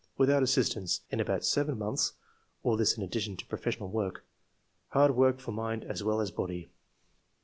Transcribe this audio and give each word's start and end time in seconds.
without 0.17 0.41
assistance, 0.41 1.01
in 1.11 1.19
about 1.19 1.45
seven 1.45 1.77
months 1.77 2.13
[all 2.63 2.75
this 2.75 2.97
in 2.97 3.03
addition 3.03 3.37
to 3.37 3.45
professional 3.45 3.87
work]; 3.91 4.25
hard 4.87 5.15
work 5.15 5.39
for 5.39 5.51
mind 5.51 5.83
as 5.83 6.03
well 6.03 6.19
as 6.19 6.31
body." 6.31 6.71